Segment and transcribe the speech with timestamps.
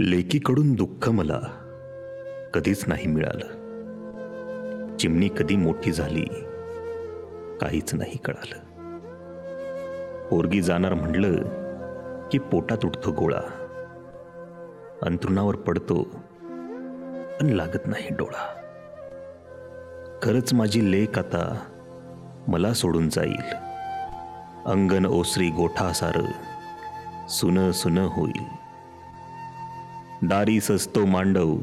[0.00, 1.40] लेकीकडून दुःख मला
[2.54, 3.46] कधीच नाही मिळालं.
[4.96, 6.24] चिमणी कधी मोठी झाली
[7.60, 8.58] काहीच नाही कळालं.
[10.28, 11.36] पोरगी जाणार म्हणलं
[12.28, 13.40] की पोटात उठतो गोळा.
[15.02, 16.02] अंथरुणावर पडतो
[17.40, 18.60] पण लागत नाही डोळा.
[20.22, 21.60] खरंच माझी लेख आता
[22.48, 23.54] मला सोडून जाईल.
[24.66, 26.18] अंगण ओसरी गोठा सार
[27.28, 28.63] सुन सुन होईल.
[30.28, 31.56] दारी सजतो मांडव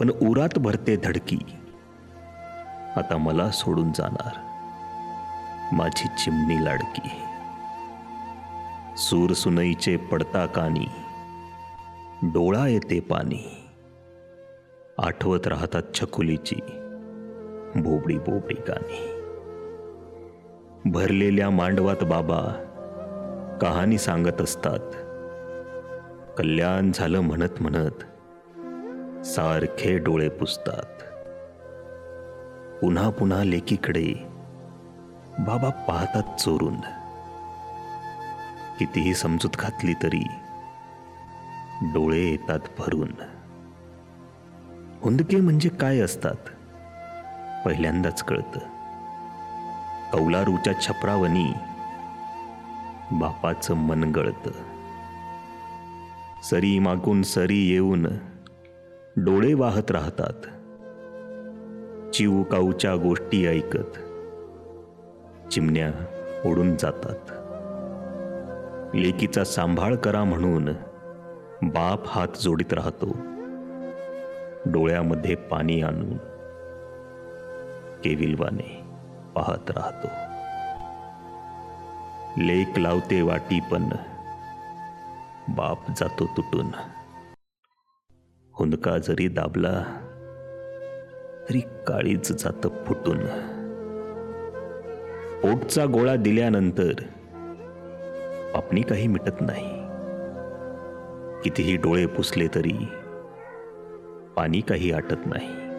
[0.00, 1.38] पण उरात भरते धडकी.
[2.96, 4.32] आता मला सोडून जाणार
[5.72, 7.08] माझी चिमणी लाडकी.
[8.96, 10.86] सूर सुनईचे पडता कानी
[12.22, 13.66] डोळा येते पाणी
[14.98, 16.60] आठवत राहतात छकुलीची
[17.76, 19.00] बोबडी बोबडी गाणी.
[20.90, 22.42] भरलेल्या मांडवात बाबा
[23.62, 25.09] कहाणी सांगत असतात.
[26.40, 28.00] कल्याण झालं म्हणत म्हणत
[29.26, 31.02] सारखे डोळे पुसतात.
[32.80, 34.14] पुन्हा पुन्हा लेकीकडे
[35.38, 36.76] बाबा पाहतात चोरून.
[38.78, 40.24] कितीही समजूत घातली तरी
[41.82, 43.12] डोळे येतात भरून.
[45.02, 46.36] हुंदके म्हणजे काय असतात?
[47.64, 48.58] पहिल्यांदाच कळतं.
[50.12, 51.52] कौलारूच्या छपरावनी
[53.12, 54.79] बापाचं मन गळतं.
[56.42, 58.06] सरी मागून सरी येऊन
[59.16, 60.32] डोळे वाहत राहतात.
[62.14, 63.98] चिवकाऊच्या गोष्टी ऐकत
[65.52, 65.90] चिमण्या
[66.44, 67.32] उडून जातात.
[68.96, 70.64] लेकीचा सांभाळ करा म्हणून
[71.62, 73.16] बाप हात जोडीत राहतो.
[74.66, 76.16] डोळ्यामध्ये पाणी आणून
[78.04, 78.80] केविलवाने
[79.34, 80.08] पाहत राहतो.
[82.42, 83.82] लेक लावते वाटी पण
[85.50, 86.66] बाप जातो तुटून.
[88.54, 89.82] हुंदका जरी दाबला
[91.48, 93.18] तरी काळीच जात फुटून.
[95.42, 96.92] पोटचा गोळा दिल्यानंतर
[98.54, 99.80] पापणी काही मिटत नाही.
[101.44, 102.76] कितीही डोळे पुसले तरी
[104.36, 105.69] पाणी काही आटत नाही.